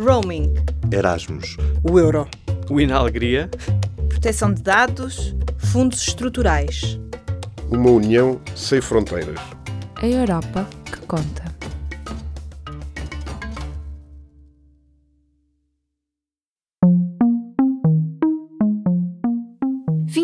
Roaming. 0.00 0.54
Erasmus. 0.90 1.58
O 1.82 1.98
euro. 1.98 2.26
O 2.70 2.80
Inalegria. 2.80 3.50
Proteção 4.08 4.50
de 4.52 4.62
dados. 4.62 5.36
Fundos 5.58 6.00
estruturais. 6.08 6.98
Uma 7.70 7.90
união 7.90 8.40
sem 8.56 8.80
fronteiras. 8.80 9.38
A 9.96 10.06
Europa 10.06 10.66
que 10.86 11.00
conta. 11.06 11.49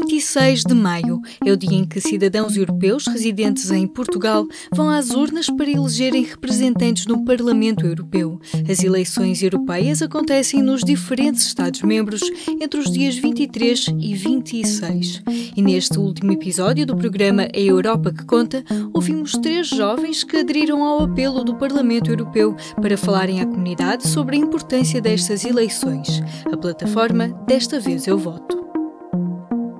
26 0.08 0.62
de 0.62 0.74
maio 0.74 1.20
é 1.44 1.50
o 1.50 1.56
dia 1.56 1.76
em 1.76 1.84
que 1.84 2.00
cidadãos 2.00 2.56
europeus 2.56 3.08
residentes 3.08 3.72
em 3.72 3.88
Portugal 3.88 4.46
vão 4.72 4.88
às 4.88 5.10
urnas 5.10 5.50
para 5.50 5.68
elegerem 5.68 6.22
representantes 6.22 7.06
no 7.06 7.24
Parlamento 7.24 7.84
Europeu. 7.84 8.40
As 8.70 8.84
eleições 8.84 9.42
europeias 9.42 10.02
acontecem 10.02 10.62
nos 10.62 10.82
diferentes 10.82 11.44
Estados-membros 11.46 12.20
entre 12.60 12.78
os 12.78 12.88
dias 12.88 13.16
23 13.16 13.86
e 13.98 14.14
26. 14.14 15.22
E 15.56 15.60
neste 15.60 15.98
último 15.98 16.30
episódio 16.30 16.86
do 16.86 16.96
programa 16.96 17.48
A 17.52 17.58
Europa 17.58 18.12
que 18.12 18.24
Conta, 18.24 18.64
ouvimos 18.94 19.32
três 19.32 19.66
jovens 19.68 20.22
que 20.22 20.36
aderiram 20.36 20.84
ao 20.84 21.02
apelo 21.02 21.42
do 21.42 21.56
Parlamento 21.56 22.12
Europeu 22.12 22.54
para 22.80 22.96
falarem 22.96 23.40
à 23.40 23.46
comunidade 23.46 24.06
sobre 24.06 24.36
a 24.36 24.38
importância 24.38 25.00
destas 25.00 25.44
eleições. 25.44 26.22
A 26.52 26.56
plataforma 26.56 27.28
Desta 27.48 27.80
Vez 27.80 28.06
Eu 28.06 28.16
Voto. 28.16 28.65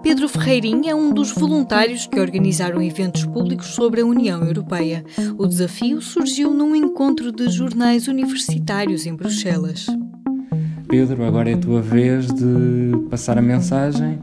Pedro 0.06 0.28
Ferreirinha 0.28 0.92
é 0.92 0.94
um 0.94 1.12
dos 1.12 1.32
voluntários 1.32 2.06
que 2.06 2.20
organizaram 2.20 2.80
eventos 2.80 3.24
públicos 3.24 3.66
sobre 3.66 4.02
a 4.02 4.06
União 4.06 4.40
Europeia. 4.40 5.04
O 5.36 5.48
desafio 5.48 6.00
surgiu 6.00 6.54
num 6.54 6.76
encontro 6.76 7.32
de 7.32 7.48
jornais 7.48 8.06
universitários 8.06 9.04
em 9.04 9.16
Bruxelas. 9.16 9.86
Pedro, 10.88 11.24
agora 11.24 11.50
é 11.50 11.54
a 11.54 11.58
tua 11.58 11.82
vez 11.82 12.28
de 12.28 13.08
passar 13.10 13.36
a 13.36 13.42
mensagem 13.42 14.20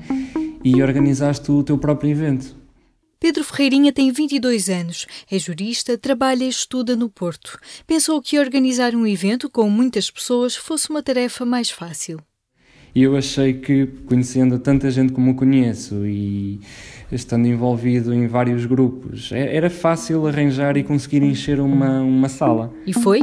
e 0.64 0.82
organizaste 0.82 1.52
o 1.52 1.62
teu 1.62 1.78
próprio 1.78 2.12
evento. 2.12 2.56
Pedro 3.20 3.44
Ferreirinha 3.44 3.92
tem 3.92 4.10
22 4.10 4.70
anos, 4.70 5.06
é 5.30 5.38
jurista, 5.38 5.98
trabalha 5.98 6.46
e 6.46 6.50
estuda 6.50 6.96
no 6.96 7.10
Porto. 7.10 7.60
Pensou 7.86 8.22
que 8.22 8.40
organizar 8.40 8.96
um 8.96 9.06
evento 9.06 9.50
com 9.50 9.70
muitas 9.70 10.10
pessoas 10.10 10.56
fosse 10.56 10.90
uma 10.90 11.04
tarefa 11.04 11.44
mais 11.44 11.70
fácil. 11.70 12.22
E 12.96 13.02
eu 13.04 13.18
achei 13.18 13.54
que, 13.54 13.88
conhecendo 14.06 14.60
tanta 14.60 14.92
gente 14.92 15.14
como 15.14 15.36
conheço 15.36 16.06
e 16.06 16.60
estando 17.12 17.48
envolvido 17.48 18.14
em 18.14 18.28
vários 18.28 18.66
grupos, 18.66 19.32
é, 19.32 19.56
era 19.56 19.70
fácil 19.70 20.28
arranjar 20.28 20.78
e 20.78 20.84
conseguir 20.84 21.24
encher 21.24 21.60
uma, 21.60 22.02
uma 22.02 22.30
sala. 22.30 22.72
E 22.86 22.94
foi? 22.94 23.20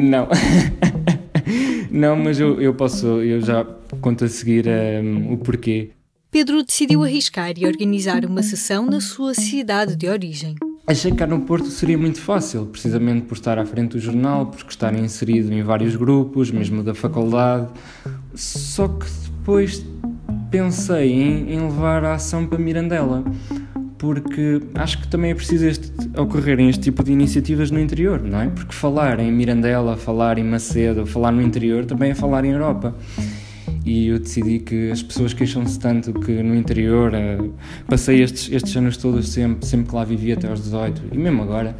Não. 0.00 0.28
Não, 1.90 2.16
mas 2.16 2.38
eu, 2.38 2.60
eu 2.60 2.74
posso, 2.74 3.06
eu 3.06 3.40
já 3.40 3.64
conto 4.00 4.24
a 4.24 4.28
seguir 4.28 4.66
um, 5.02 5.32
o 5.32 5.38
porquê. 5.38 5.90
Pedro 6.30 6.62
decidiu 6.62 7.02
arriscar 7.02 7.52
e 7.56 7.66
organizar 7.66 8.24
uma 8.26 8.42
sessão 8.42 8.84
na 8.84 9.00
sua 9.00 9.32
cidade 9.34 9.96
de 9.96 10.06
origem. 10.06 10.54
Achei 10.88 11.10
que 11.10 11.18
cá 11.18 11.26
no 11.26 11.40
Porto 11.40 11.66
seria 11.66 11.98
muito 11.98 12.18
fácil, 12.18 12.64
precisamente 12.64 13.26
por 13.26 13.34
estar 13.34 13.58
à 13.58 13.66
frente 13.66 13.90
do 13.90 13.98
jornal, 13.98 14.46
por 14.46 14.64
estar 14.66 14.94
inserido 14.94 15.52
em 15.52 15.62
vários 15.62 15.94
grupos, 15.94 16.50
mesmo 16.50 16.82
da 16.82 16.94
faculdade. 16.94 17.68
Só 18.34 18.88
que 18.88 19.04
depois 19.26 19.84
pensei 20.50 21.12
em, 21.12 21.52
em 21.52 21.60
levar 21.60 22.02
a 22.04 22.14
ação 22.14 22.46
para 22.46 22.58
Mirandela, 22.58 23.22
porque 23.98 24.62
acho 24.76 25.02
que 25.02 25.08
também 25.08 25.32
é 25.32 25.34
preciso 25.34 25.66
este, 25.66 25.92
ocorrerem 26.18 26.70
este 26.70 26.84
tipo 26.84 27.04
de 27.04 27.12
iniciativas 27.12 27.70
no 27.70 27.78
interior, 27.78 28.22
não 28.22 28.40
é? 28.40 28.48
Porque 28.48 28.72
falar 28.72 29.20
em 29.20 29.30
Mirandela, 29.30 29.94
falar 29.94 30.38
em 30.38 30.44
Macedo, 30.44 31.04
falar 31.04 31.32
no 31.32 31.42
interior 31.42 31.84
também 31.84 32.12
é 32.12 32.14
falar 32.14 32.46
em 32.46 32.52
Europa 32.52 32.94
e 33.88 34.08
eu 34.08 34.18
decidi 34.18 34.58
que 34.58 34.90
as 34.90 35.02
pessoas 35.02 35.32
queixam-se 35.32 35.78
tanto 35.78 36.12
que 36.12 36.42
no 36.42 36.54
interior 36.54 37.10
uh, 37.14 37.54
passei 37.86 38.22
estes, 38.22 38.52
estes 38.52 38.76
anos 38.76 38.98
todos 38.98 39.30
sempre, 39.30 39.66
sempre 39.66 39.88
que 39.88 39.94
lá 39.94 40.04
vivi 40.04 40.30
até 40.30 40.46
aos 40.46 40.62
18 40.62 41.04
e 41.10 41.16
mesmo 41.16 41.42
agora 41.42 41.74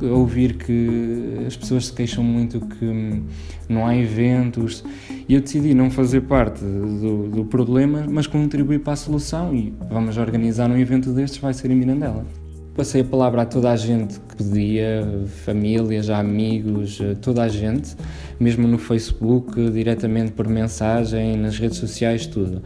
ouvir 0.00 0.54
que 0.54 1.44
as 1.44 1.56
pessoas 1.56 1.86
se 1.86 1.92
queixam 1.92 2.22
muito 2.22 2.60
que 2.60 2.84
hum, 2.84 3.24
não 3.68 3.86
há 3.86 3.96
eventos. 3.96 4.84
E 5.28 5.34
eu 5.34 5.40
decidi 5.40 5.74
não 5.74 5.90
fazer 5.90 6.22
parte 6.22 6.60
do, 6.60 7.28
do 7.28 7.44
problema 7.44 8.06
mas 8.08 8.26
contribuir 8.26 8.78
para 8.78 8.92
a 8.92 8.96
solução. 8.96 9.54
E 9.54 9.74
vamos 9.90 10.16
organizar 10.16 10.70
um 10.70 10.78
evento 10.78 11.10
destes 11.12 11.40
vai 11.40 11.52
ser 11.52 11.70
em 11.70 11.74
Mirandela 11.74 12.24
Passei 12.74 13.02
a 13.02 13.04
palavra 13.04 13.42
a 13.42 13.44
toda 13.44 13.70
a 13.70 13.76
gente 13.76 14.18
que 14.18 14.36
podia, 14.36 15.06
famílias, 15.44 16.08
amigos, 16.08 16.98
toda 17.20 17.42
a 17.42 17.48
gente, 17.48 17.94
mesmo 18.40 18.66
no 18.66 18.78
Facebook, 18.78 19.70
diretamente 19.70 20.32
por 20.32 20.48
mensagem, 20.48 21.36
nas 21.36 21.58
redes 21.58 21.76
sociais, 21.76 22.24
tudo. 22.24 22.62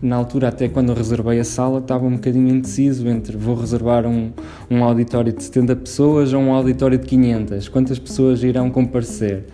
Na 0.00 0.16
altura, 0.16 0.48
até 0.48 0.66
quando 0.66 0.94
reservei 0.94 1.38
a 1.40 1.44
sala, 1.44 1.80
estava 1.80 2.06
um 2.06 2.12
bocadinho 2.12 2.48
indeciso 2.48 3.06
entre 3.06 3.36
vou 3.36 3.54
reservar 3.54 4.06
um, 4.06 4.32
um 4.70 4.82
auditório 4.82 5.30
de 5.30 5.42
70 5.42 5.76
pessoas 5.76 6.32
ou 6.32 6.40
um 6.40 6.50
auditório 6.50 6.96
de 6.96 7.06
500. 7.06 7.68
Quantas 7.68 7.98
pessoas 7.98 8.42
irão 8.42 8.70
comparecer? 8.70 9.44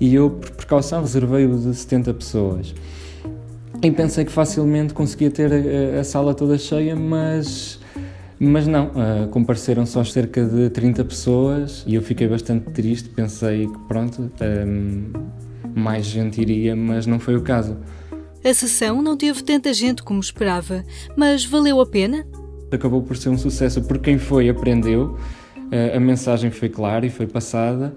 E 0.00 0.16
eu, 0.16 0.30
por 0.30 0.50
precaução, 0.50 1.00
reservei 1.00 1.46
o 1.46 1.56
de 1.56 1.74
70 1.74 2.12
pessoas. 2.14 2.74
E 3.80 3.90
pensei 3.92 4.24
que 4.24 4.32
facilmente 4.32 4.92
conseguia 4.92 5.30
ter 5.30 5.50
a, 5.52 6.00
a 6.00 6.04
sala 6.04 6.34
toda 6.34 6.58
cheia, 6.58 6.96
mas 6.96 7.78
mas 8.40 8.66
não, 8.66 8.86
uh, 8.88 9.28
compareceram 9.30 9.84
só 9.84 10.04
cerca 10.04 10.44
de 10.44 10.70
30 10.70 11.04
pessoas 11.04 11.84
e 11.86 11.94
eu 11.94 12.02
fiquei 12.02 12.28
bastante 12.28 12.70
triste. 12.70 13.08
Pensei 13.08 13.66
que, 13.66 13.78
pronto, 13.88 14.30
um, 14.66 15.12
mais 15.74 16.06
gente 16.06 16.40
iria, 16.40 16.76
mas 16.76 17.06
não 17.06 17.18
foi 17.18 17.36
o 17.36 17.42
caso. 17.42 17.76
A 18.44 18.54
sessão 18.54 19.02
não 19.02 19.16
teve 19.16 19.42
tanta 19.42 19.74
gente 19.74 20.02
como 20.02 20.20
esperava, 20.20 20.84
mas 21.16 21.44
valeu 21.44 21.80
a 21.80 21.86
pena? 21.86 22.24
Acabou 22.70 23.02
por 23.02 23.16
ser 23.16 23.30
um 23.30 23.38
sucesso 23.38 23.82
porque 23.82 24.10
quem 24.10 24.18
foi 24.18 24.48
aprendeu, 24.48 25.16
uh, 25.56 25.96
a 25.96 25.98
mensagem 26.00 26.50
foi 26.50 26.68
clara 26.68 27.04
e 27.06 27.10
foi 27.10 27.26
passada. 27.26 27.94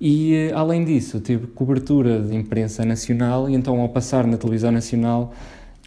E 0.00 0.50
uh, 0.52 0.56
além 0.56 0.84
disso, 0.84 1.20
teve 1.20 1.48
cobertura 1.48 2.20
de 2.20 2.36
imprensa 2.36 2.84
nacional, 2.84 3.50
e 3.50 3.54
então, 3.54 3.80
ao 3.80 3.88
passar 3.88 4.24
na 4.26 4.36
televisão 4.36 4.70
nacional, 4.70 5.34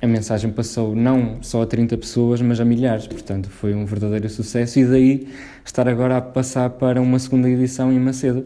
a 0.04 0.08
mensagem 0.08 0.52
passou 0.52 0.94
não 0.94 1.42
só 1.42 1.62
a 1.62 1.66
30 1.66 1.98
pessoas, 1.98 2.42
mas 2.42 2.60
a 2.60 2.66
milhares, 2.66 3.08
portanto 3.08 3.50
foi 3.50 3.74
um 3.74 3.86
verdadeiro 3.86 4.30
sucesso 4.30 4.78
e 4.78 4.86
daí 4.86 5.30
estar 5.64 5.88
agora 5.88 6.18
a 6.18 6.22
passar 6.22 6.72
para 6.72 7.02
uma 7.02 7.18
segunda 7.18 7.50
edição 7.50 7.90
em 7.90 8.00
Macedo. 8.00 8.46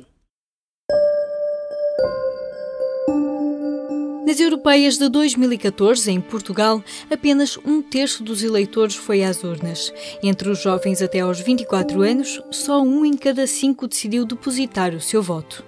Nas 4.28 4.40
europeias 4.40 5.00
de 5.00 5.10
2014, 5.10 6.12
em 6.12 6.22
Portugal, 6.22 6.84
apenas 7.10 7.58
um 7.66 7.82
terço 7.82 8.24
dos 8.24 8.44
eleitores 8.44 8.96
foi 8.96 9.24
às 9.24 9.44
urnas. 9.44 9.92
Entre 10.22 10.50
os 10.50 10.62
jovens 10.62 11.02
até 11.02 11.22
aos 11.22 11.40
24 11.40 12.02
anos, 12.04 12.40
só 12.52 12.84
um 12.84 13.04
em 13.04 13.18
cada 13.18 13.48
cinco 13.48 13.88
decidiu 13.88 14.26
depositar 14.26 14.94
o 14.94 15.02
seu 15.02 15.24
voto. 15.24 15.64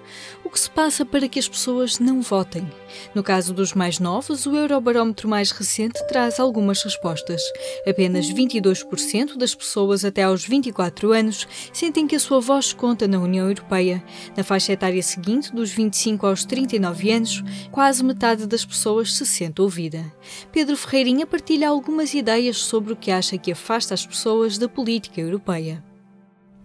O 0.50 0.52
que 0.52 0.58
se 0.58 0.68
passa 0.68 1.04
para 1.04 1.28
que 1.28 1.38
as 1.38 1.48
pessoas 1.48 2.00
não 2.00 2.20
votem? 2.20 2.68
No 3.14 3.22
caso 3.22 3.54
dos 3.54 3.72
mais 3.72 4.00
novos, 4.00 4.46
o 4.46 4.56
Eurobarómetro 4.56 5.28
mais 5.28 5.52
recente 5.52 6.04
traz 6.08 6.40
algumas 6.40 6.82
respostas. 6.82 7.40
Apenas 7.86 8.26
22% 8.26 9.36
das 9.36 9.54
pessoas 9.54 10.04
até 10.04 10.24
aos 10.24 10.44
24 10.44 11.12
anos 11.12 11.46
sentem 11.72 12.04
que 12.04 12.16
a 12.16 12.18
sua 12.18 12.40
voz 12.40 12.72
conta 12.72 13.06
na 13.06 13.20
União 13.20 13.46
Europeia. 13.48 14.02
Na 14.36 14.42
faixa 14.42 14.72
etária 14.72 15.04
seguinte, 15.04 15.54
dos 15.54 15.70
25 15.70 16.26
aos 16.26 16.44
39 16.44 17.12
anos, 17.12 17.44
quase 17.70 18.02
metade 18.02 18.44
das 18.44 18.64
pessoas 18.64 19.14
se 19.14 19.24
sente 19.24 19.62
ouvida. 19.62 20.12
Pedro 20.50 20.76
Ferreirinha 20.76 21.28
partilha 21.28 21.68
algumas 21.68 22.12
ideias 22.12 22.56
sobre 22.56 22.92
o 22.92 22.96
que 22.96 23.12
acha 23.12 23.38
que 23.38 23.52
afasta 23.52 23.94
as 23.94 24.04
pessoas 24.04 24.58
da 24.58 24.68
política 24.68 25.20
europeia. 25.20 25.89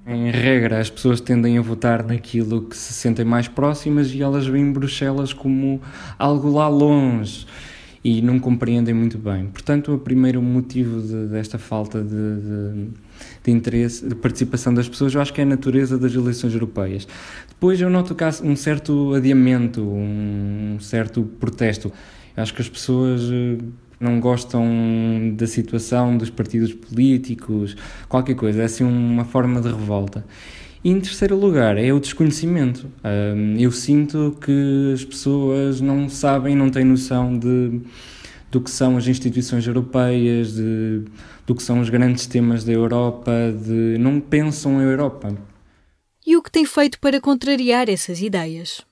Em 0.08 0.30
regra, 0.30 0.80
as 0.80 0.90
pessoas 0.90 1.20
tendem 1.20 1.58
a 1.58 1.62
votar 1.62 2.06
naquilo 2.06 2.62
que 2.62 2.78
se 2.78 2.94
sentem 2.94 3.26
mais 3.26 3.48
próximas 3.48 4.14
e 4.14 4.22
elas 4.22 4.46
veem 4.46 4.72
Bruxelas 4.72 5.34
como 5.34 5.82
algo 6.20 6.52
lá 6.52 6.68
longe 6.68 7.48
e 8.04 8.22
não 8.22 8.38
compreendem 8.38 8.94
muito 8.94 9.18
bem. 9.18 9.48
Portanto, 9.48 9.96
o 9.96 9.98
primeiro 9.98 10.40
motivo 10.44 11.02
de, 11.02 11.26
desta 11.26 11.58
falta 11.58 12.04
de, 12.04 12.10
de, 12.10 12.88
de, 13.46 13.52
interesse, 13.52 14.08
de 14.08 14.14
participação 14.14 14.72
das 14.72 14.88
pessoas, 14.88 15.16
eu 15.16 15.22
acho 15.22 15.34
que 15.34 15.42
é 15.42 15.44
a 15.44 15.48
natureza 15.48 15.98
das 15.98 16.14
eleições 16.14 16.54
europeias. 16.54 17.08
Depois 17.50 17.82
eu 17.82 17.90
noto 17.90 18.16
um 18.44 18.56
certo 18.56 19.16
adiamento, 19.16 19.82
um 19.82 20.78
certo 20.80 21.24
protesto. 21.40 21.92
Eu 22.38 22.44
acho 22.44 22.54
que 22.54 22.62
as 22.62 22.70
pessoas 22.70 23.22
eh, 23.24 23.58
não 24.00 24.20
gostam 24.20 24.66
da 25.36 25.48
situação 25.48 26.18
dos 26.18 26.30
partidos 26.30 26.74
políticos, 26.74 27.76
qualquer 28.08 28.36
coisa, 28.36 28.62
é 28.62 28.66
assim 28.66 28.84
uma 28.84 29.26
forma 29.26 29.62
de 29.62 29.70
revolta. 29.70 30.26
E 30.84 30.90
em 30.92 31.00
terceiro 31.00 31.36
lugar 31.36 31.78
é 31.78 31.92
o 31.92 32.00
desconhecimento. 32.00 32.88
Eu 33.58 33.72
sinto 33.72 34.38
que 34.40 34.92
as 34.94 35.04
pessoas 35.04 35.82
não 35.82 36.08
sabem, 36.08 36.56
não 36.56 36.70
têm 36.70 36.86
noção 36.86 37.40
de, 37.40 37.82
do 38.52 38.62
que 38.62 38.70
são 38.70 38.96
as 38.96 39.08
instituições 39.08 39.66
europeias, 39.66 40.54
de, 40.54 41.06
do 41.48 41.56
que 41.56 41.64
são 41.64 41.80
os 41.80 41.90
grandes 41.90 42.28
temas 42.28 42.64
da 42.64 42.72
Europa, 42.72 43.32
de, 43.52 43.98
não 43.98 44.20
pensam 44.20 44.78
a 44.78 44.84
Europa. 44.84 45.36
E 46.24 46.38
o 46.38 46.44
que 46.44 46.52
tem 46.52 46.66
feito 46.66 47.00
para 47.00 47.20
contrariar 47.20 47.90
essas 47.90 48.22
ideias? 48.22 48.86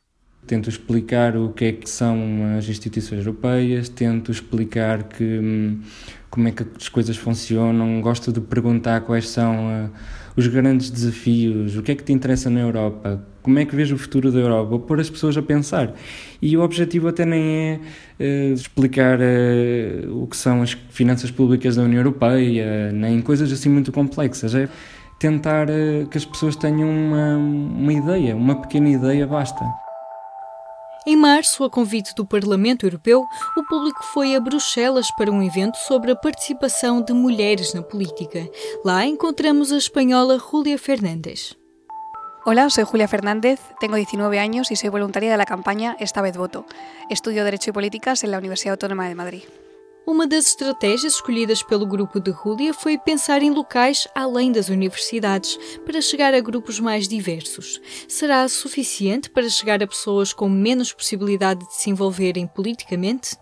Tento 0.45 0.69
explicar 0.69 1.37
o 1.37 1.53
que 1.53 1.65
é 1.65 1.71
que 1.71 1.89
são 1.89 2.57
as 2.57 2.67
instituições 2.67 3.19
europeias, 3.19 3.87
tento 3.87 4.29
explicar 4.29 5.03
que, 5.03 5.23
hum, 5.23 5.79
como 6.29 6.49
é 6.49 6.51
que 6.51 6.65
as 6.77 6.89
coisas 6.89 7.15
funcionam, 7.15 8.01
gosto 8.01 8.29
de 8.29 8.41
perguntar 8.41 9.01
quais 9.01 9.29
são 9.29 9.67
uh, 9.67 9.89
os 10.35 10.45
grandes 10.47 10.89
desafios, 10.89 11.77
o 11.77 11.81
que 11.81 11.93
é 11.93 11.95
que 11.95 12.03
te 12.03 12.11
interessa 12.11 12.49
na 12.49 12.59
Europa, 12.59 13.25
como 13.41 13.57
é 13.57 13.65
que 13.65 13.73
vês 13.73 13.89
o 13.89 13.97
futuro 13.97 14.33
da 14.33 14.39
Europa, 14.39 14.79
pôr 14.79 14.99
as 14.99 15.09
pessoas 15.09 15.37
a 15.37 15.41
pensar. 15.41 15.93
E 16.41 16.57
o 16.57 16.61
objetivo 16.61 17.07
até 17.07 17.25
nem 17.25 17.41
é 17.41 17.79
uh, 18.19 18.53
explicar 18.53 19.19
uh, 19.19 20.23
o 20.23 20.27
que 20.27 20.35
são 20.35 20.61
as 20.61 20.73
finanças 20.89 21.31
públicas 21.31 21.77
da 21.77 21.83
União 21.83 21.99
Europeia, 22.01 22.91
nem 22.91 23.21
coisas 23.21 23.49
assim 23.49 23.69
muito 23.69 23.93
complexas, 23.93 24.53
é 24.53 24.67
tentar 25.19 25.67
que 26.11 26.17
as 26.17 26.25
pessoas 26.25 26.57
tenham 26.57 26.89
uma, 26.89 27.37
uma 27.37 27.93
ideia, 27.93 28.35
uma 28.35 28.55
pequena 28.55 28.89
ideia 28.89 29.25
basta. 29.25 29.63
Em 31.05 31.17
março, 31.17 31.65
a 31.65 31.69
convite 31.69 32.15
do 32.15 32.25
Parlamento 32.25 32.85
Europeu, 32.85 33.25
o 33.57 33.63
público 33.63 34.01
foi 34.13 34.35
a 34.35 34.39
Bruxelas 34.39 35.11
para 35.17 35.29
um 35.29 35.43
evento 35.43 35.75
sobre 35.75 36.11
a 36.11 36.15
participação 36.15 37.01
de 37.01 37.11
mulheres 37.11 37.73
na 37.73 37.81
política. 37.81 38.49
Lá 38.85 39.05
encontramos 39.05 39.73
a 39.73 39.77
espanhola 39.77 40.39
Julia 40.39 40.77
Fernández. 40.77 41.57
Hola, 42.45 42.69
soy 42.69 42.85
Julia 42.85 43.09
Fernández, 43.09 43.59
tengo 43.81 43.97
19 43.97 44.39
años 44.39 44.71
y 44.71 44.77
soy 44.77 44.89
voluntaria 44.89 45.29
de 45.29 45.37
la 45.37 45.45
campaña 45.45 45.97
Esta 45.99 46.21
vez 46.21 46.37
voto. 46.37 46.65
Estudio 47.09 47.43
Derecho 47.43 47.71
y 47.71 47.73
Políticas 47.73 48.23
en 48.23 48.31
la 48.31 48.37
Universidad 48.37 48.73
Autónoma 48.73 49.09
de 49.09 49.15
Madrid. 49.15 49.43
Uma 50.05 50.27
das 50.27 50.47
estratégias 50.47 51.13
escolhidas 51.13 51.63
pelo 51.63 51.85
grupo 51.85 52.19
de 52.19 52.31
Julia 52.31 52.73
foi 52.73 52.97
pensar 52.97 53.41
em 53.41 53.51
locais 53.51 54.05
além 54.13 54.51
das 54.51 54.67
universidades 54.67 55.57
para 55.85 56.01
chegar 56.01 56.33
a 56.33 56.41
grupos 56.41 56.77
mais 56.77 57.07
diversos. 57.07 57.81
Será 58.07 58.45
suficiente 58.49 59.29
para 59.29 59.47
chegar 59.47 59.81
a 59.81 59.87
pessoas 59.87 60.33
com 60.33 60.49
menos 60.49 60.91
possibilidade 60.91 61.65
de 61.65 61.73
se 61.75 61.89
envolverem 61.89 62.45
politicamente? 62.45 63.37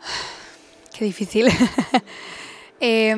Qué 0.96 1.04
difícil. 1.04 1.46
eh, 2.80 3.14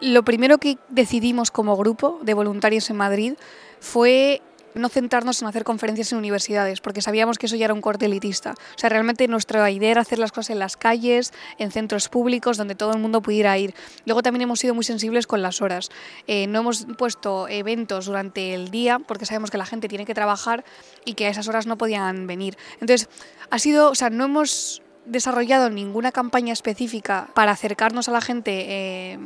lo 0.00 0.22
primero 0.24 0.58
que 0.58 0.78
decidimos 0.88 1.48
como 1.50 1.76
grupo 1.76 2.18
de 2.22 2.34
voluntarios 2.34 2.90
en 2.90 2.96
Madrid 2.96 3.34
fue 3.78 4.42
no 4.74 4.88
centrarnos 4.88 5.42
en 5.42 5.48
hacer 5.48 5.64
conferencias 5.64 6.12
en 6.12 6.18
universidades, 6.18 6.80
porque 6.80 7.00
sabíamos 7.00 7.38
que 7.38 7.46
eso 7.46 7.56
ya 7.56 7.66
era 7.66 7.74
un 7.74 7.80
corte 7.80 8.06
elitista. 8.06 8.52
O 8.52 8.78
sea, 8.78 8.90
realmente 8.90 9.28
nuestra 9.28 9.70
idea 9.70 9.90
era 9.90 10.00
hacer 10.00 10.18
las 10.18 10.32
cosas 10.32 10.50
en 10.50 10.58
las 10.58 10.76
calles, 10.76 11.32
en 11.58 11.70
centros 11.70 12.08
públicos, 12.08 12.56
donde 12.56 12.74
todo 12.74 12.92
el 12.92 12.98
mundo 12.98 13.22
pudiera 13.22 13.56
ir. 13.58 13.74
Luego 14.04 14.22
también 14.22 14.42
hemos 14.42 14.60
sido 14.60 14.74
muy 14.74 14.84
sensibles 14.84 15.26
con 15.26 15.42
las 15.42 15.62
horas. 15.62 15.90
Eh, 16.26 16.46
no 16.46 16.60
hemos 16.60 16.86
puesto 16.98 17.48
eventos 17.48 18.06
durante 18.06 18.54
el 18.54 18.70
día, 18.70 18.98
porque 18.98 19.26
sabemos 19.26 19.50
que 19.50 19.58
la 19.58 19.66
gente 19.66 19.88
tiene 19.88 20.04
que 20.04 20.14
trabajar 20.14 20.64
y 21.04 21.14
que 21.14 21.26
a 21.26 21.30
esas 21.30 21.48
horas 21.48 21.66
no 21.66 21.78
podían 21.78 22.26
venir. 22.26 22.56
Entonces, 22.80 23.08
ha 23.50 23.58
sido, 23.58 23.90
o 23.90 23.94
sea, 23.94 24.10
no 24.10 24.24
hemos 24.24 24.83
desarrollado 25.06 25.70
ninguna 25.70 26.12
campaña 26.12 26.52
específica 26.52 27.28
para 27.34 27.52
acercarnos 27.52 28.08
a 28.08 28.12
la 28.12 28.20
gente 28.20 28.66
eh, 28.68 29.18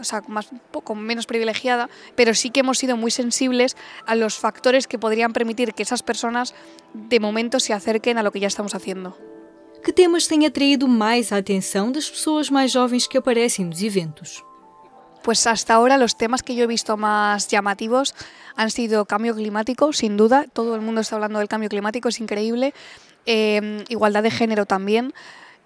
o 0.00 0.04
sea, 0.04 0.22
más, 0.28 0.48
poco 0.70 0.94
menos 0.94 1.26
privilegiada, 1.26 1.88
pero 2.14 2.34
sí 2.34 2.50
que 2.50 2.60
hemos 2.60 2.78
sido 2.78 2.96
muy 2.96 3.10
sensibles 3.10 3.76
a 4.06 4.14
los 4.14 4.38
factores 4.38 4.86
que 4.86 4.98
podrían 4.98 5.32
permitir 5.32 5.74
que 5.74 5.82
esas 5.82 6.02
personas 6.02 6.54
de 6.94 7.20
momento 7.20 7.60
se 7.60 7.72
acerquen 7.72 8.18
a 8.18 8.22
lo 8.22 8.32
que 8.32 8.40
ya 8.40 8.48
estamos 8.48 8.74
haciendo. 8.74 9.16
Que 9.84 9.92
temas 9.92 10.28
têm 10.28 10.44
atraído 10.46 10.86
mais 10.86 11.32
a 11.32 11.36
atenção 11.36 11.90
das 11.90 12.10
pessoas 12.10 12.50
mais 12.50 12.72
jovens 12.72 13.08
que 13.08 13.16
aparecem 13.16 13.64
nos 13.64 13.82
eventos? 13.82 14.44
Pues 15.22 15.46
hasta 15.46 15.74
ahora 15.74 15.98
los 15.98 16.16
temas 16.16 16.42
que 16.42 16.54
yo 16.54 16.64
he 16.64 16.66
visto 16.66 16.96
más 16.96 17.48
llamativos 17.48 18.14
han 18.56 18.70
sido 18.70 19.04
cambio 19.04 19.34
climático, 19.34 19.92
sin 19.92 20.16
duda. 20.16 20.46
Todo 20.52 20.74
el 20.74 20.80
mundo 20.80 21.00
está 21.00 21.16
hablando 21.16 21.38
del 21.38 21.48
cambio 21.48 21.68
climático, 21.68 22.08
es 22.08 22.20
increíble. 22.20 22.74
Eh, 23.26 23.84
igualdad 23.88 24.22
de 24.22 24.30
género 24.30 24.66
también. 24.66 25.12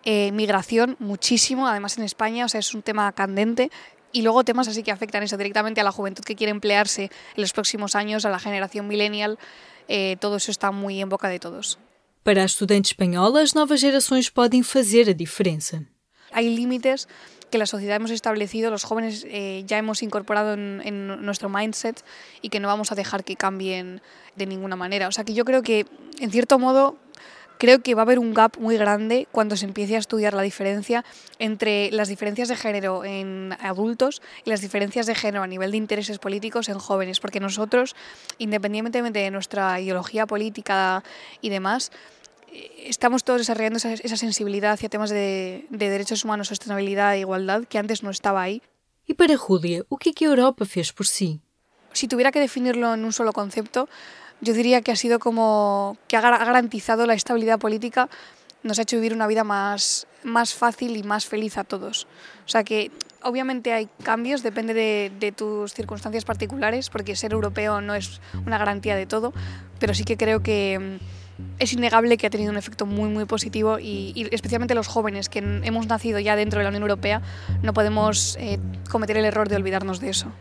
Eh, 0.05 0.33
migración, 0.33 0.97
muchísimo, 0.99 1.67
además 1.67 1.97
en 1.97 2.05
España, 2.05 2.45
o 2.45 2.49
sea, 2.49 2.61
es 2.61 2.75
un 2.75 2.83
tema 2.83 3.11
candente. 3.13 3.71
Y 4.13 4.23
luego 4.23 4.45
temas 4.45 4.69
así 4.69 4.83
que 4.83 4.93
afectan 4.93 5.23
eso 5.23 5.37
directamente 5.37 5.81
a 5.81 5.85
la 5.85 5.93
juventud 5.93 6.23
que 6.23 6.37
quiere 6.37 6.51
emplearse 6.51 7.05
en 7.05 7.41
los 7.41 7.53
próximos 7.53 7.97
años, 7.97 8.25
a 8.25 8.31
la 8.31 8.39
generación 8.39 8.87
millennial. 8.87 9.39
Eh, 9.89 10.17
todo 10.21 10.37
eso 10.37 10.51
está 10.51 10.71
muy 10.71 11.01
en 11.01 11.09
boca 11.09 11.29
de 11.29 11.41
todos. 11.41 11.79
Para 12.23 12.43
a 12.43 12.45
estudante 12.45 12.89
espanhola, 12.89 13.43
as 13.43 13.55
novas 13.55 13.81
gerações 13.81 14.31
podem 14.31 14.63
fazer 14.63 15.09
a 15.11 15.15
diferença. 15.15 15.83
Hay 16.33 16.49
límites 16.49 17.07
que 17.55 17.59
la 17.59 17.67
sociedad 17.67 17.95
hemos 17.95 18.11
establecido, 18.11 18.69
los 18.69 18.83
jóvenes 18.83 19.25
eh, 19.31 19.63
ya 19.65 19.79
hemos 19.79 20.03
incorporado 20.03 20.55
en, 20.55 20.83
en, 20.85 21.25
nuestro 21.25 21.49
mindset 21.49 22.05
y 22.43 22.49
que 22.49 22.59
no 22.59 22.67
vamos 22.67 22.91
a 22.91 22.97
dejar 22.97 23.23
que 23.23 23.37
cambien 23.37 24.03
de 24.35 24.47
ninguna 24.47 24.75
manera. 24.75 25.07
O 25.07 25.13
sea 25.13 25.23
que 25.23 25.35
yo 25.35 25.45
creo 25.45 25.63
que, 25.63 25.87
en 26.19 26.33
cierto 26.33 26.59
modo, 26.59 26.97
creo 27.59 27.81
que 27.81 27.95
va 27.95 28.03
a 28.03 28.07
haber 28.07 28.19
un 28.19 28.35
gap 28.35 28.59
muy 28.59 28.77
grande 28.77 29.29
cuando 29.31 29.57
se 29.57 29.67
empiece 29.67 29.95
a 29.95 30.01
estudiar 30.01 30.35
la 30.35 30.43
diferencia 30.43 31.05
entre 31.39 31.93
las 31.93 32.09
diferencias 32.09 32.49
de 32.49 32.57
género 32.57 33.05
en 33.05 33.57
adultos 33.61 34.21
y 34.45 34.51
las 34.51 34.61
diferencias 34.61 35.07
de 35.07 35.15
género 35.15 35.45
a 35.45 35.47
nivel 35.47 35.71
de 35.71 35.77
intereses 35.77 36.19
políticos 36.19 36.69
en 36.69 36.81
jóvenes, 36.81 37.21
porque 37.21 37.39
nosotros, 37.39 37.95
independientemente 38.39 39.21
de 39.21 39.31
nuestra 39.31 39.81
ideología 39.81 40.27
política 40.27 41.05
y 41.41 41.51
demás, 41.51 41.93
estamos 42.85 43.25
todos 43.25 43.41
desarrollando 43.41 43.79
esa, 43.79 43.93
esa 43.93 44.17
sensibilidad 44.17 44.73
hacia 44.73 44.89
temas 44.89 45.11
de, 45.11 45.67
de, 45.71 45.91
derechos 45.91 46.25
humanos, 46.25 46.49
sostenibilidad 46.49 47.15
e 47.15 47.21
igualdad 47.21 47.65
que 47.65 47.79
antes 47.79 48.03
no 48.03 48.11
estaba 48.11 48.43
ahí. 48.43 48.63
E 49.07 49.15
para 49.15 49.37
Julia, 49.37 49.85
o 49.89 49.99
que 49.99 50.11
é 50.11 50.15
que 50.17 50.25
a 50.25 50.33
Europa 50.33 50.65
fez 50.65 50.93
por 50.93 51.07
si? 51.07 51.41
Si 51.93 52.09
tuviera 52.09 52.33
que 52.33 52.41
definirlo 52.41 52.95
en 52.95 53.05
un 53.05 53.13
solo 53.13 53.33
concepto, 53.33 53.89
yo 54.41 54.55
diría 54.55 54.81
que 54.83 54.93
ha 54.93 54.97
sido 54.97 55.19
como 55.19 55.97
que 56.09 56.17
ha 56.17 56.21
garantizado 56.21 57.07
la 57.07 57.15
estabilidad 57.15 57.59
política, 57.59 58.09
nos 58.63 58.79
ha 58.79 58.83
hecho 58.83 58.97
vivir 58.97 59.13
una 59.13 59.27
vida 59.27 59.45
más, 59.45 60.07
más 60.23 60.55
fácil 60.55 60.97
y 60.97 61.03
más 61.03 61.27
feliz 61.27 61.59
a 61.59 61.65
todos. 61.65 62.07
O 62.47 62.49
sea 62.49 62.65
que 62.65 62.91
obviamente 63.23 63.73
hay 63.73 63.89
cambios, 64.03 64.43
depende 64.43 64.73
de, 64.75 65.13
de, 65.21 65.33
tus 65.33 65.75
circunstancias 65.75 66.25
particulares, 66.25 66.89
porque 66.89 67.17
ser 67.17 67.33
europeo 67.33 67.81
no 67.81 67.95
es 67.95 68.21
una 68.47 68.59
garantía 68.59 68.97
de 68.97 69.07
todo, 69.07 69.33
pero 69.79 69.95
sí 69.95 70.05
que 70.05 70.17
creo 70.17 70.43
que 70.43 70.99
es 71.59 71.73
innegable 71.73 72.17
que 72.17 72.27
ha 72.27 72.31
tenido 72.31 72.51
un 72.51 72.57
efecto 72.57 72.87
muy 72.87 73.09
muy 73.09 73.25
positivo 73.25 73.79
y, 73.79 74.29
especialmente 74.33 74.75
los 74.75 74.87
jóvenes 74.87 75.29
que 75.29 75.39
hemos 75.39 75.87
nacido 75.87 76.19
ya 76.19 76.37
dentro 76.37 76.59
de 76.59 76.65
la 76.65 76.69
Unión 76.71 76.83
Europea 76.83 77.23
no 77.63 77.73
podemos 77.73 78.37
eh, 78.41 78.59
cometer 78.91 79.17
el 79.17 79.25
error 79.25 79.49
de 79.49 79.57
olvidarnos 79.57 80.01
de 80.01 80.11
eso. 80.11 80.33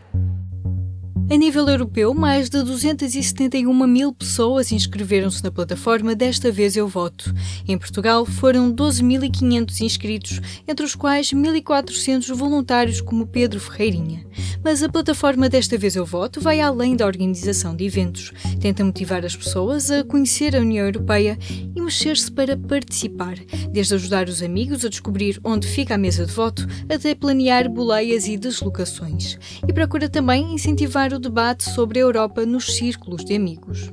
A 1.30 1.36
nível 1.36 1.66
europeu, 1.68 2.12
mais 2.12 2.50
de 2.50 2.62
271 2.62 3.86
mil 3.86 4.12
pessoas 4.12 4.70
inscreveram-se 4.70 5.42
na 5.42 5.50
plataforma 5.50 6.14
Desta 6.14 6.52
Vez 6.52 6.76
Eu 6.76 6.86
Voto. 6.86 7.34
Em 7.66 7.78
Portugal, 7.78 8.26
foram 8.26 8.70
12.500 8.70 9.80
inscritos, 9.80 10.40
entre 10.68 10.84
os 10.84 10.94
quais 10.94 11.32
1.400 11.32 12.32
voluntários 12.34 13.00
como 13.00 13.26
Pedro 13.26 13.58
Ferreirinha. 13.58 14.26
Mas 14.62 14.82
a 14.82 14.88
plataforma 14.88 15.48
Desta 15.48 15.78
Vez 15.78 15.96
Eu 15.96 16.04
Voto 16.04 16.42
vai 16.42 16.60
além 16.60 16.94
da 16.94 17.06
organização 17.06 17.74
de 17.74 17.84
eventos. 17.84 18.30
Tenta 18.60 18.84
motivar 18.84 19.24
as 19.24 19.34
pessoas 19.34 19.90
a 19.90 20.04
conhecer 20.04 20.54
a 20.54 20.60
União 20.60 20.84
Europeia 20.86 21.38
e 21.74 21.80
mexer-se 21.80 22.30
para 22.30 22.54
participar, 22.56 23.34
desde 23.70 23.94
ajudar 23.94 24.28
os 24.28 24.42
amigos 24.42 24.84
a 24.84 24.90
descobrir 24.90 25.40
onde 25.42 25.66
fica 25.66 25.94
a 25.94 25.98
mesa 25.98 26.26
de 26.26 26.32
voto, 26.32 26.66
até 26.88 27.14
planear 27.14 27.68
boleias 27.68 28.26
e 28.26 28.36
deslocações. 28.36 29.38
E 29.66 29.72
procura 29.72 30.08
também 30.08 30.54
incentivar 30.54 31.13
o 31.14 31.18
debate 31.18 31.64
sobre 31.64 31.98
a 31.98 32.02
Europa 32.02 32.44
nos 32.44 32.76
círculos 32.76 33.24
de 33.24 33.34
amigos. 33.34 33.92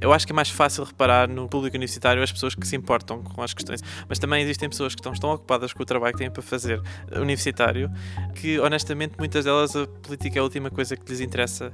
Eu 0.00 0.12
acho 0.12 0.26
que 0.26 0.32
é 0.32 0.34
mais 0.34 0.50
fácil 0.50 0.84
reparar 0.84 1.28
no 1.28 1.48
público 1.48 1.76
universitário 1.76 2.22
as 2.22 2.30
pessoas 2.30 2.54
que 2.54 2.66
se 2.66 2.76
importam 2.76 3.22
com 3.22 3.42
as 3.42 3.54
questões, 3.54 3.80
mas 4.08 4.18
também 4.18 4.42
existem 4.42 4.68
pessoas 4.68 4.94
que 4.94 5.00
estão 5.00 5.12
tão 5.14 5.30
ocupadas 5.30 5.72
com 5.72 5.82
o 5.82 5.86
trabalho 5.86 6.12
que 6.12 6.18
têm 6.18 6.30
para 6.30 6.42
fazer 6.42 6.82
universitário 7.12 7.90
que, 8.34 8.58
honestamente, 8.60 9.14
muitas 9.18 9.44
delas 9.46 9.74
a 9.74 9.86
política 9.86 10.38
é 10.38 10.40
a 10.40 10.42
última 10.42 10.70
coisa 10.70 10.96
que 10.96 11.10
lhes 11.10 11.20
interessa. 11.20 11.72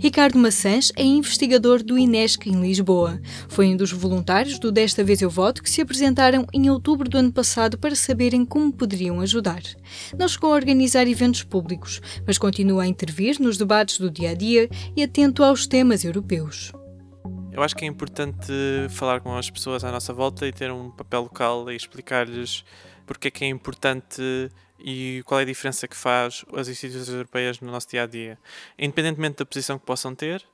Ricardo 0.00 0.38
Maçãs 0.38 0.92
é 0.96 1.02
investigador 1.02 1.82
do 1.82 1.98
INESC 1.98 2.48
em 2.48 2.60
Lisboa. 2.60 3.20
Foi 3.48 3.66
um 3.66 3.76
dos 3.76 3.90
voluntários 3.90 4.56
do 4.56 4.70
Desta 4.70 5.02
Vez 5.02 5.20
Eu 5.20 5.28
Voto 5.28 5.60
que 5.60 5.68
se 5.68 5.80
apresentaram 5.80 6.46
em 6.52 6.70
outubro 6.70 7.10
do 7.10 7.18
ano 7.18 7.32
passado 7.32 7.76
para 7.76 7.96
saberem 7.96 8.44
como 8.44 8.72
poderiam 8.72 9.20
ajudar. 9.20 9.60
Não 10.16 10.28
chegou 10.28 10.52
a 10.52 10.54
organizar 10.54 11.08
eventos 11.08 11.42
públicos, 11.42 12.00
mas 12.24 12.38
continua 12.38 12.84
a 12.84 12.86
intervir 12.86 13.40
nos 13.40 13.58
debates 13.58 13.98
do 13.98 14.08
dia 14.08 14.30
a 14.30 14.34
dia 14.34 14.68
e 14.96 15.02
atento 15.02 15.42
aos 15.42 15.66
temas 15.66 16.04
europeus. 16.04 16.70
Eu 17.50 17.64
acho 17.64 17.74
que 17.74 17.84
é 17.84 17.88
importante 17.88 18.52
falar 18.90 19.20
com 19.20 19.36
as 19.36 19.50
pessoas 19.50 19.82
à 19.82 19.90
nossa 19.90 20.12
volta 20.12 20.46
e 20.46 20.52
ter 20.52 20.70
um 20.70 20.92
papel 20.92 21.22
local 21.22 21.68
e 21.72 21.74
explicar-lhes 21.74 22.64
porque 23.04 23.28
é 23.28 23.30
que 23.32 23.44
é 23.44 23.48
importante 23.48 24.22
e 24.78 25.22
qual 25.24 25.40
é 25.40 25.42
a 25.42 25.46
diferença 25.46 25.88
que 25.88 25.96
faz 25.96 26.44
as 26.54 26.68
instituições 26.68 27.08
europeias 27.08 27.60
no 27.60 27.70
nosso 27.70 27.88
dia 27.88 28.02
a 28.02 28.06
dia. 28.06 28.38
Independentemente 28.78 29.38
da 29.38 29.46
posição 29.46 29.78
que 29.78 29.86
possam 29.86 30.14
ter, 30.14 30.44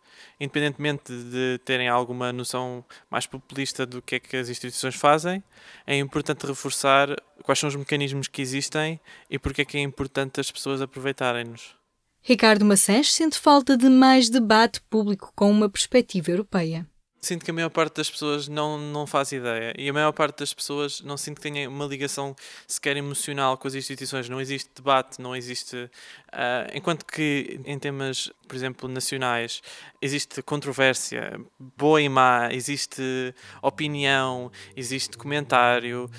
independentemente 0.41 1.13
de 1.13 1.59
terem 1.65 1.89
alguma 1.89 2.33
noção 2.33 2.85
mais 3.11 3.27
populista 3.27 3.85
do 3.85 4.01
que 4.01 4.17
é 4.17 4.21
que 4.21 4.37
as 4.37 4.49
instituições 4.49 4.95
fazem, 4.95 5.43
é 5.87 5.97
importante 5.99 6.47
reforçar 6.47 7.09
quais 7.43 7.59
são 7.59 7.69
os 7.69 7.77
mecanismos 7.77 8.29
que 8.29 8.43
existem 8.43 9.01
e 9.31 9.39
porque 9.39 9.63
é 9.63 9.65
que 9.65 9.77
é 9.77 9.81
importante 9.81 10.41
as 10.41 10.51
pessoas 10.51 10.81
aproveitarem-nos. 10.81 11.77
Ricardo 12.23 12.65
Maçãs 12.65 13.13
sente 13.13 13.39
falta 13.39 13.77
de 13.77 13.89
mais 13.91 14.31
debate 14.31 14.81
público 14.89 15.31
com 15.37 15.51
uma 15.51 15.69
perspectiva 15.69 16.31
europeia. 16.31 16.87
Sinto 17.25 17.43
que 17.43 17.51
a 17.51 17.55
maior 17.55 17.71
parte 17.71 17.97
das 17.97 18.11
pessoas 18.11 18.49
não, 18.49 18.77
não 18.77 19.07
faz 19.07 19.33
ideia. 19.33 19.73
E 19.79 19.89
a 19.89 19.93
maior 19.95 20.13
parte 20.13 20.41
das 20.41 20.53
pessoas 20.53 21.01
não 21.01 21.17
sinto 21.17 21.37
que 21.37 21.51
tenha 21.51 21.67
uma 21.71 21.87
ligação 21.87 22.37
sequer 22.69 22.99
emocional 22.99 23.57
com 23.57 23.67
as 23.67 23.75
instituições. 23.75 24.29
Não 24.29 24.43
existe 24.43 24.69
debate, 24.77 25.23
não 25.23 25.35
existe. 25.35 25.75
Uh, 25.75 26.69
enquanto 26.75 27.07
que 27.07 27.59
em 27.65 27.79
temas, 27.79 28.31
por 28.47 28.55
exemplo, 28.55 28.91
nacionais, 28.91 29.63
existe 30.03 30.43
controvérsia, 30.43 31.41
boa 31.79 32.03
e 32.03 32.11
má, 32.11 32.51
existe 32.53 33.35
opinião, 33.63 34.53
existe 34.77 35.17
comentário. 35.17 36.11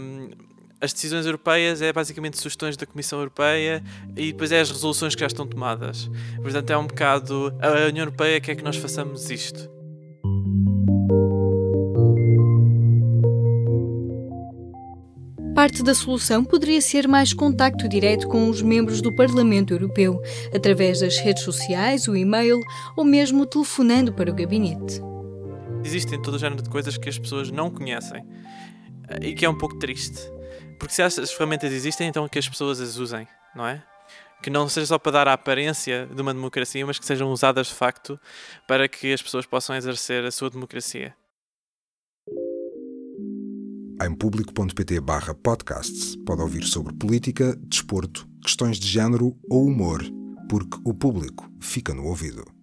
Um, 0.00 0.30
as 0.80 0.92
decisões 0.92 1.26
europeias 1.26 1.80
é 1.80 1.92
basicamente 1.92 2.38
sugestões 2.38 2.76
da 2.76 2.86
Comissão 2.86 3.20
Europeia 3.20 3.84
e 4.16 4.32
depois 4.32 4.50
é 4.50 4.60
as 4.60 4.68
resoluções 4.68 5.14
que 5.14 5.20
já 5.20 5.28
estão 5.28 5.46
tomadas. 5.46 6.10
Portanto, 6.42 6.70
é 6.70 6.76
um 6.76 6.88
bocado 6.88 7.54
a 7.60 7.86
União 7.86 8.02
Europeia 8.02 8.40
quer 8.40 8.56
que 8.56 8.64
nós 8.64 8.76
façamos 8.76 9.30
isto. 9.30 9.83
Parte 15.64 15.82
da 15.82 15.94
solução 15.94 16.44
poderia 16.44 16.78
ser 16.78 17.08
mais 17.08 17.32
contacto 17.32 17.88
direto 17.88 18.28
com 18.28 18.50
os 18.50 18.60
membros 18.60 19.00
do 19.00 19.10
Parlamento 19.10 19.72
Europeu, 19.72 20.20
através 20.54 21.00
das 21.00 21.16
redes 21.16 21.42
sociais, 21.42 22.06
o 22.06 22.14
e-mail 22.14 22.60
ou 22.94 23.02
mesmo 23.02 23.46
telefonando 23.46 24.12
para 24.12 24.30
o 24.30 24.34
gabinete. 24.34 25.00
Existem 25.82 26.20
todo 26.20 26.34
o 26.34 26.38
género 26.38 26.62
de 26.62 26.68
coisas 26.68 26.98
que 26.98 27.08
as 27.08 27.18
pessoas 27.18 27.50
não 27.50 27.70
conhecem 27.70 28.22
e 29.22 29.32
que 29.32 29.46
é 29.46 29.48
um 29.48 29.56
pouco 29.56 29.78
triste. 29.78 30.20
Porque 30.78 30.92
se 30.92 31.00
as 31.00 31.32
ferramentas 31.32 31.72
existem, 31.72 32.08
então 32.08 32.28
que 32.28 32.38
as 32.38 32.46
pessoas 32.46 32.78
as 32.78 32.98
usem, 32.98 33.26
não 33.56 33.66
é? 33.66 33.82
Que 34.42 34.50
não 34.50 34.68
seja 34.68 34.88
só 34.88 34.98
para 34.98 35.12
dar 35.12 35.28
a 35.28 35.32
aparência 35.32 36.06
de 36.14 36.20
uma 36.20 36.34
democracia, 36.34 36.84
mas 36.84 36.98
que 36.98 37.06
sejam 37.06 37.32
usadas 37.32 37.68
de 37.68 37.74
facto 37.74 38.20
para 38.68 38.86
que 38.86 39.14
as 39.14 39.22
pessoas 39.22 39.46
possam 39.46 39.74
exercer 39.74 40.26
a 40.26 40.30
sua 40.30 40.50
democracia. 40.50 41.16
Em 44.04 44.14
público.pt 44.14 45.00
podcasts 45.42 46.14
pode 46.26 46.42
ouvir 46.42 46.62
sobre 46.64 46.92
política, 46.92 47.56
desporto, 47.62 48.28
questões 48.42 48.78
de 48.78 48.86
género 48.86 49.34
ou 49.48 49.66
humor, 49.66 50.04
porque 50.46 50.76
o 50.84 50.92
público 50.92 51.50
fica 51.58 51.94
no 51.94 52.04
ouvido. 52.04 52.53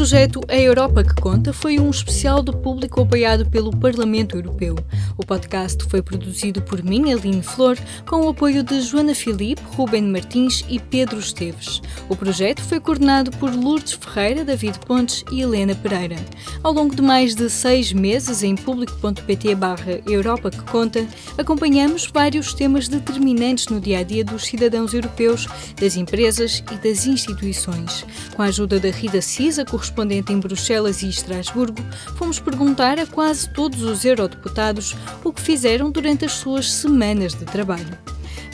Projeto 0.00 0.40
A 0.48 0.56
Europa 0.56 1.04
que 1.04 1.14
Conta 1.20 1.52
foi 1.52 1.78
um 1.78 1.90
especial 1.90 2.42
do 2.42 2.56
público 2.56 3.02
apoiado 3.02 3.44
pelo 3.50 3.70
Parlamento 3.70 4.34
Europeu. 4.34 4.74
O 5.18 5.26
podcast 5.26 5.84
foi 5.90 6.00
produzido 6.00 6.62
por 6.62 6.82
mim, 6.82 7.12
Aline 7.12 7.42
Flor, 7.42 7.76
com 8.06 8.22
o 8.22 8.30
apoio 8.30 8.62
de 8.62 8.80
Joana 8.80 9.14
Filipe, 9.14 9.60
Ruben 9.76 10.04
Martins 10.04 10.64
e 10.70 10.78
Pedro 10.78 11.18
Esteves. 11.18 11.82
O 12.08 12.16
projeto 12.16 12.62
foi 12.62 12.80
coordenado 12.80 13.30
por 13.32 13.54
Lourdes 13.54 13.92
Ferreira, 13.92 14.42
David 14.42 14.78
Pontes 14.86 15.22
e 15.30 15.42
Helena 15.42 15.74
Pereira. 15.74 16.16
Ao 16.62 16.72
longo 16.72 16.96
de 16.96 17.02
mais 17.02 17.34
de 17.34 17.50
seis 17.50 17.92
meses, 17.92 18.42
em 18.42 18.56
público.pt 18.56 19.54
barra 19.54 20.00
Europa 20.06 20.50
que 20.50 20.62
Conta, 20.62 21.06
acompanhamos 21.36 22.06
vários 22.06 22.54
temas 22.54 22.88
determinantes 22.88 23.66
no 23.66 23.78
dia-a-dia 23.78 24.24
-dia 24.24 24.32
dos 24.32 24.46
cidadãos 24.46 24.94
europeus, 24.94 25.46
das 25.78 25.94
empresas 25.94 26.64
e 26.72 26.76
das 26.76 27.04
instituições. 27.04 28.06
Com 28.34 28.40
a 28.40 28.46
ajuda 28.46 28.80
da 28.80 28.88
Rida 28.88 29.20
Cisa, 29.20 29.62
correspondente 29.62 29.89
em 30.28 30.40
Bruxelas 30.40 31.02
e 31.02 31.08
Estrasburgo, 31.08 31.82
fomos 32.16 32.38
perguntar 32.38 32.98
a 32.98 33.06
quase 33.06 33.48
todos 33.50 33.82
os 33.82 34.04
eurodeputados 34.04 34.96
o 35.24 35.32
que 35.32 35.40
fizeram 35.40 35.90
durante 35.90 36.24
as 36.24 36.32
suas 36.32 36.70
semanas 36.70 37.34
de 37.34 37.44
trabalho. 37.44 37.98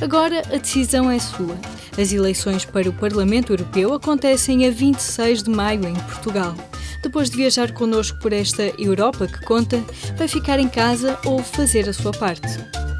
Agora 0.00 0.40
a 0.52 0.58
decisão 0.58 1.10
é 1.10 1.18
sua. 1.18 1.56
As 1.98 2.12
eleições 2.12 2.64
para 2.64 2.88
o 2.88 2.92
Parlamento 2.92 3.52
Europeu 3.52 3.94
acontecem 3.94 4.66
a 4.66 4.70
26 4.70 5.44
de 5.44 5.50
maio 5.50 5.86
em 5.86 5.94
Portugal. 5.94 6.54
Depois 7.02 7.30
de 7.30 7.36
viajar 7.36 7.72
connosco 7.72 8.18
por 8.18 8.32
esta 8.32 8.64
Europa 8.78 9.26
que 9.26 9.44
conta, 9.44 9.82
vai 10.16 10.28
ficar 10.28 10.58
em 10.58 10.68
casa 10.68 11.18
ou 11.24 11.38
fazer 11.42 11.88
a 11.88 11.92
sua 11.92 12.12
parte. 12.12 12.48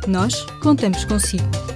Nós 0.06 0.42
contamos 0.62 1.04
consigo. 1.04 1.75